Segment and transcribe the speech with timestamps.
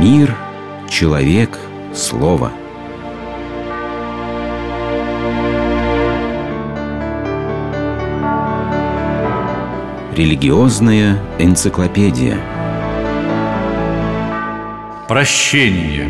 [0.00, 0.32] Мир,
[0.88, 1.58] человек,
[1.92, 2.52] слово.
[10.14, 12.38] Религиозная энциклопедия.
[15.08, 16.06] Прощение.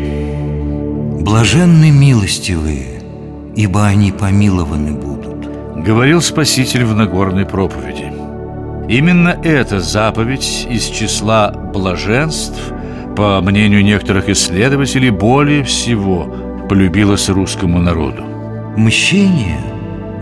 [1.23, 3.01] Блаженны милостивые,
[3.55, 5.83] ибо они помилованы будут.
[5.83, 8.13] Говорил Спаситель в Нагорной проповеди.
[8.87, 12.71] Именно эта заповедь из числа блаженств,
[13.19, 16.33] по мнению некоторых исследователей, более всего
[16.69, 18.23] полюбилась русскому народу.
[18.77, 19.59] Мщение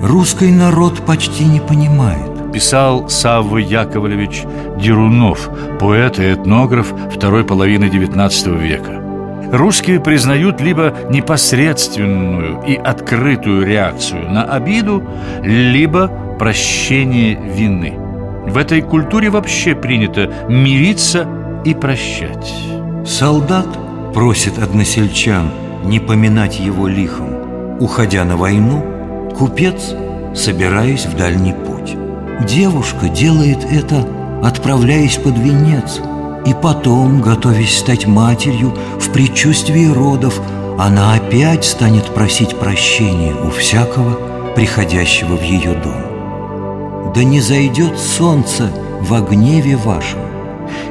[0.01, 2.51] русский народ почти не понимает.
[2.51, 4.45] Писал Савва Яковлевич
[4.81, 5.47] Дерунов,
[5.79, 8.99] поэт и этнограф второй половины XIX века.
[9.55, 15.03] Русские признают либо непосредственную и открытую реакцию на обиду,
[15.43, 17.93] либо прощение вины.
[18.47, 21.27] В этой культуре вообще принято мириться
[21.63, 22.76] и прощать.
[23.07, 23.67] Солдат
[24.13, 25.49] просит односельчан
[25.85, 27.79] не поминать его лихом.
[27.79, 28.83] Уходя на войну,
[29.37, 29.95] купец,
[30.35, 31.95] собираясь в дальний путь.
[32.45, 34.05] Девушка делает это,
[34.43, 35.99] отправляясь под венец–
[36.47, 40.39] и потом, готовясь стать матерью, в предчувствии родов,
[40.79, 47.11] она опять станет просить прощения у всякого, приходящего в ее дом.
[47.13, 48.71] Да не зайдет солнце
[49.01, 50.26] во гневе вашем.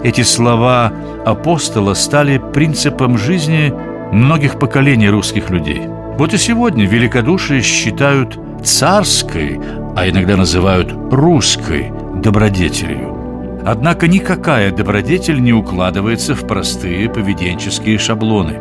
[0.07, 0.93] Эти слова
[1.25, 3.75] апостола стали принципом жизни
[4.13, 5.83] многих поколений русских людей.
[6.17, 9.61] Вот и сегодня великодушие считают царской,
[9.97, 13.63] а иногда называют русской добродетелью.
[13.67, 18.61] Однако никакая добродетель не укладывается в простые поведенческие шаблоны.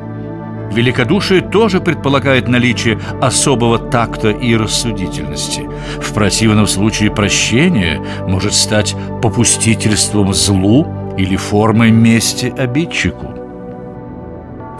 [0.73, 5.61] Великодушие тоже предполагает наличие особого такта и рассудительности.
[6.01, 13.33] В противном случае прощение может стать попустительством злу или формой мести обидчику.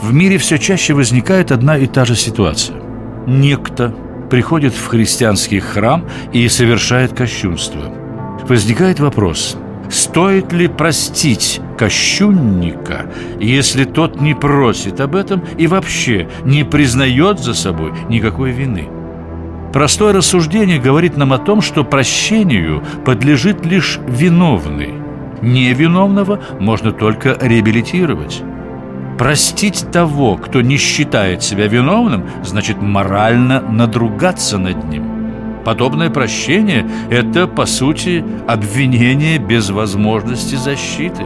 [0.01, 2.77] В мире все чаще возникает одна и та же ситуация.
[3.25, 3.93] Некто
[4.29, 7.91] приходит в христианский храм и совершает кощунство.
[8.47, 9.57] Возникает вопрос–
[9.89, 13.05] Стоит ли простить кощунника,
[13.39, 18.87] если тот не просит об этом и вообще не признает за собой никакой вины?
[19.73, 24.94] Простое рассуждение говорит нам о том, что прощению подлежит лишь виновный.
[25.41, 28.41] Невиновного можно только реабилитировать.
[29.17, 35.03] Простить того, кто не считает себя виновным, значит морально надругаться над ним.
[35.63, 41.23] Подобное прощение– это, по сути, обвинение без возможности защиты.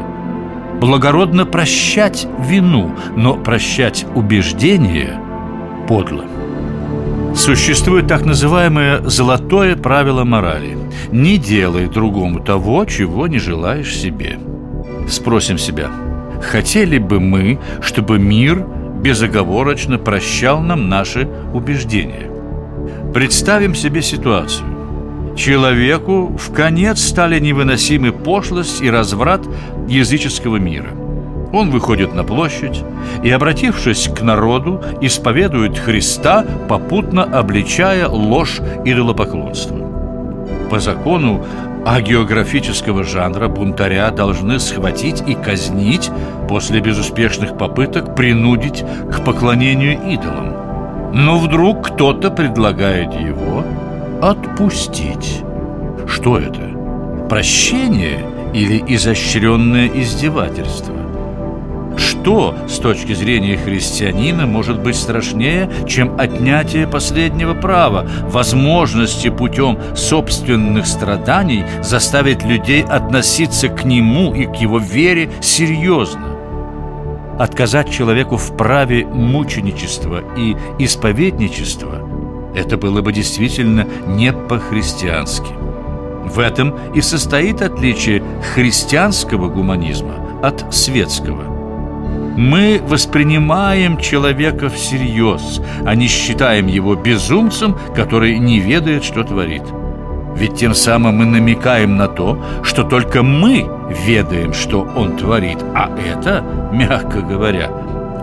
[0.79, 5.19] Благородно прощать вину, но прощать убеждение–
[5.87, 6.23] подло.
[7.35, 10.78] Существует так называемое «золотое правило морали»
[11.11, 14.37] Не делай другому того, чего не желаешь себе
[15.09, 15.89] Спросим себя,
[16.41, 18.63] хотели бы мы, чтобы мир
[19.01, 22.29] безоговорочно прощал нам наши убеждения?
[23.11, 24.67] Представим себе ситуацию.
[25.35, 29.41] Человеку в конец стали невыносимы пошлость и разврат
[29.87, 30.89] языческого мира.
[31.51, 32.83] Он выходит на площадь
[33.23, 39.77] и, обратившись к народу, исповедует Христа, попутно обличая ложь идолопоклонства.
[40.69, 41.43] По закону
[41.85, 46.11] агеографического жанра бунтаря должны схватить и казнить
[46.47, 50.53] после безуспешных попыток принудить к поклонению идолам.
[51.13, 53.63] Но вдруг кто-то предлагает его
[54.21, 55.41] отпустить.
[56.07, 57.27] Что это?
[57.29, 58.23] Прощение
[58.53, 60.98] или изощренное издевательство?
[61.99, 70.87] Что, с точки зрения христианина, может быть страшнее, чем отнятие последнего права, возможности путем собственных
[70.87, 76.39] страданий заставить людей относиться к нему и к его вере серьезно?
[77.39, 82.05] отказать человеку в праве мученичества и исповедничества,
[82.53, 85.53] это было бы действительно не по-христиански.
[86.25, 88.21] В этом и состоит отличие
[88.53, 91.58] христианского гуманизма от светского.
[92.37, 99.63] Мы воспринимаем человека всерьез, а не считаем его безумцем, который не ведает, что творит–
[100.39, 105.89] ведь тем самым мы намекаем на то, что только мы ведаем, что он творит, а
[105.99, 106.41] это,
[106.71, 107.69] мягко говоря,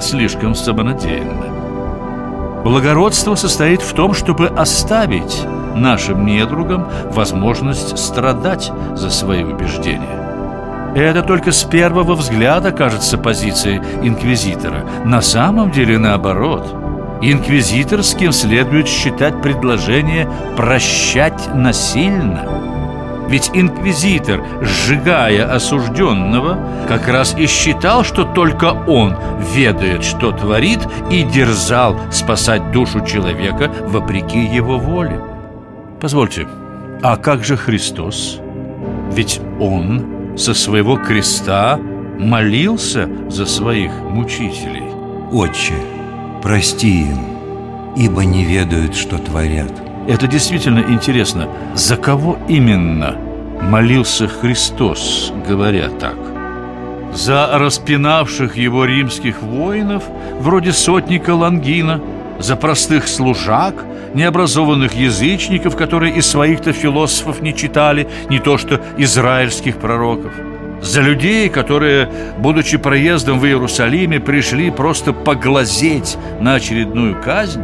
[0.00, 2.62] слишком самонадеянно.
[2.64, 5.44] Благородство состоит в том, чтобы оставить
[5.74, 10.25] нашим недругам возможность страдать за свои убеждения.
[10.96, 14.84] Это только с первого взгляда кажется позицией инквизитора.
[15.04, 16.74] На самом деле наоборот–
[17.22, 23.26] Инквизиторским следует считать предложение «прощать насильно».
[23.28, 29.16] Ведь инквизитор, сжигая осужденного, как раз и считал, что только он
[29.54, 35.20] ведает, что творит, и дерзал спасать душу человека вопреки его воле.
[36.00, 36.46] Позвольте,
[37.02, 38.40] а как же Христос?
[39.10, 41.78] Ведь Он со своего креста
[42.18, 44.84] молился за своих мучителей.
[45.32, 45.74] Отче,
[46.42, 47.18] прости им,
[47.96, 49.72] ибо не ведают, что творят
[50.08, 51.48] Это действительно интересно.
[51.74, 53.16] За кого именно
[53.62, 56.16] молился Христос, говоря так?
[57.12, 60.04] За распинавших его римских воинов
[60.38, 62.00] Вроде сотника Лангина
[62.38, 63.84] За простых служак–
[64.16, 70.32] необразованных язычников, которые из своих-то философов не читали, не то что израильских пророков,
[70.82, 77.62] за людей, которые, будучи проездом в Иерусалиме, пришли просто поглазеть на очередную казнь,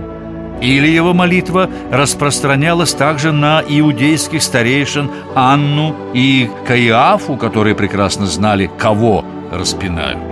[0.60, 9.24] или его молитва распространялась также на иудейских старейшин Анну и Каиафу, которые прекрасно знали, кого
[9.50, 10.31] распинают.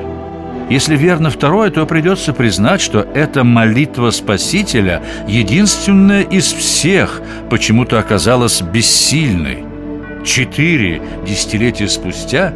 [0.70, 7.20] Если верно второе, то придется признать, что эта молитва Спасителя единственная из всех
[7.50, 9.64] почему-то оказалась бессильной.
[10.24, 12.54] Четыре десятилетия спустя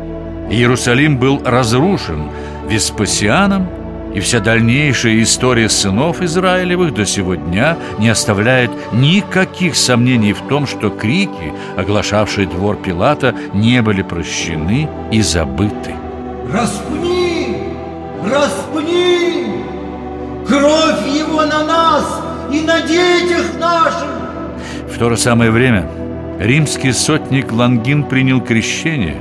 [0.49, 2.31] Иерусалим был разрушен
[2.69, 3.69] Веспасианом,
[4.15, 10.69] и вся дальнейшая история сынов Израилевых до сего дня не оставляет никаких сомнений в том,
[10.69, 15.97] что крики, оглашавшие двор Пилата, не были прощены и забыты.
[16.53, 17.04] Распни
[18.31, 19.47] распни!
[20.47, 22.21] Кровь его на нас
[22.53, 24.09] и на детях наших!
[24.89, 25.89] В то же самое время
[26.39, 29.17] римский сотник Лангин принял крещение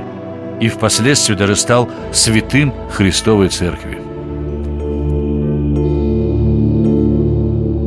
[0.60, 3.98] и впоследствии даже стал святым Христовой Церкви.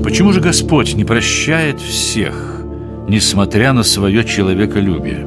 [0.03, 2.61] Почему же Господь не прощает всех,
[3.07, 5.25] несмотря на свое человеколюбие?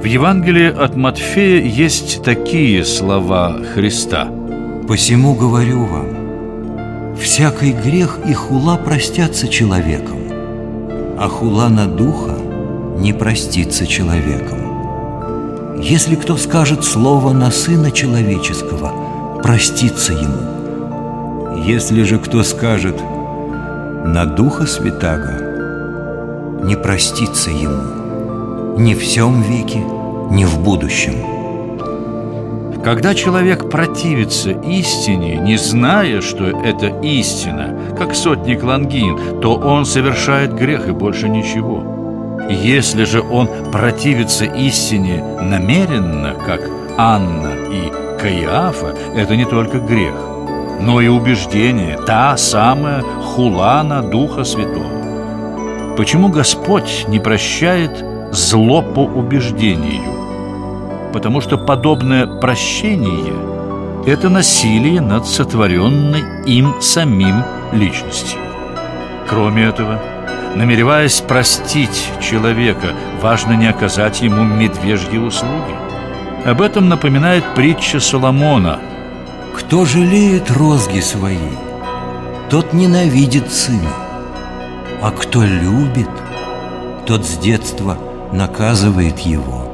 [0.00, 4.28] В Евангелии от Матфея есть такие слова Христа–
[4.90, 10.18] Посему говорю вам, всякий грех и хула простятся человеком,
[11.16, 12.36] а хула на духа
[12.98, 15.80] не простится человеком.
[15.80, 21.62] Если кто скажет слово на Сына Человеческого, простится ему.
[21.64, 23.00] Если же кто скажет
[24.04, 29.84] на Духа Святаго, не простится ему ни в всем веке,
[30.32, 31.39] ни в будущем.
[32.84, 40.54] Когда человек противится истине, не зная, что это истина, как сотник Лангин, то он совершает
[40.54, 42.46] грех и больше ничего.
[42.48, 46.62] Если же он противится истине намеренно, как
[46.96, 50.14] Анна и Каиафа, это не только грех,
[50.80, 55.96] но и убеждение, та самая хулана Духа Святого.
[55.98, 60.29] Почему Господь не прощает зло по убеждению?
[61.12, 63.34] Потому что подобное прощение–
[64.06, 68.38] это насилие над сотворенной им самим личностью.
[69.28, 70.00] Кроме этого,
[70.54, 75.76] намереваясь простить человека, важно не оказать ему медвежьи услуги.
[76.44, 78.80] Об этом напоминает притча Соломона.
[79.54, 81.36] «Кто жалеет розги свои,
[82.48, 83.90] тот ненавидит сына,
[85.02, 86.08] а кто любит,
[87.06, 87.98] тот с детства
[88.32, 89.69] наказывает его».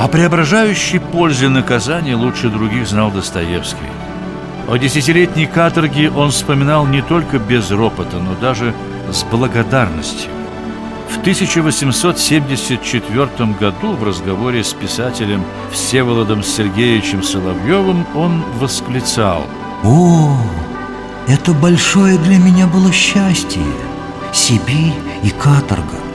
[0.00, 3.90] О преображающей пользе наказания лучше других знал Достоевский.
[4.66, 8.74] О десятилетней каторге он вспоминал не только без ропота, но даже
[9.12, 10.30] с благодарностью.
[11.10, 13.28] В 1874
[13.60, 19.44] году в разговоре с писателем Всеволодом Сергеевичем Соловьевым он восклицал
[19.84, 20.34] «О,
[21.28, 23.60] это большое для меня было счастье!
[24.32, 26.09] Сибирь и каторга!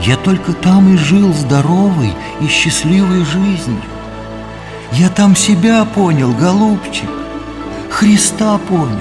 [0.00, 3.82] Я только там и жил здоровой и счастливой жизнью.
[4.92, 7.10] Я там себя понял, голубчик,
[7.90, 9.00] Христа понял,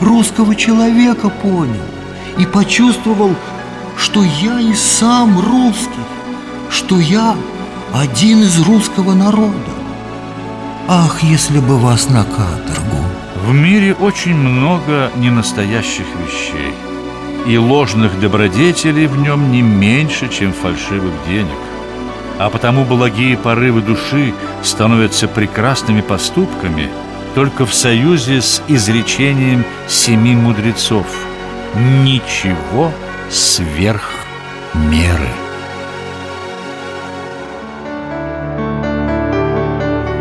[0.00, 1.82] русского человека понял
[2.38, 3.34] и почувствовал,
[3.96, 6.06] что я и сам русский,
[6.70, 7.34] что я
[7.92, 9.72] один из русского народа.
[10.88, 12.96] Ах, если бы вас на каторгу!
[13.46, 16.74] В мире очень много ненастоящих вещей–
[17.46, 21.58] и ложных добродетелей в нем не меньше, чем фальшивых денег.
[22.38, 26.88] А потому благие порывы души становятся прекрасными поступками
[27.34, 31.06] только в союзе с изречением семи мудрецов.
[32.04, 32.92] Ничего
[33.30, 34.10] сверх
[34.74, 35.28] меры.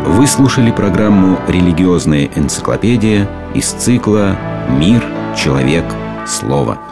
[0.05, 4.37] Вы слушали программу «Религиозная энциклопедия» из цикла
[4.69, 5.03] «Мир,
[5.35, 5.85] человек,
[6.27, 6.90] слово».